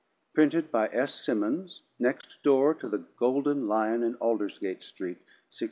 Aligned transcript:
Printed 0.33 0.71
by 0.71 0.87
S. 0.87 1.13
Simmons 1.13 1.83
next 1.99 2.41
door 2.41 2.73
to 2.73 2.89
the 2.89 3.05
Golden 3.17 3.67
Lion 3.67 4.01
in 4.01 4.15
Aldergate 4.15 4.81
street, 4.81 5.17
1674. 5.53 5.57